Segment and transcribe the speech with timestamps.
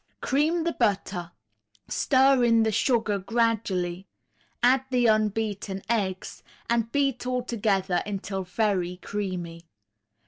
[0.19, 1.31] Cream the butter,
[1.87, 4.07] stir in the sugar gradually,
[4.63, 9.67] add the unbeaten eggs, and beat all together until very creamy.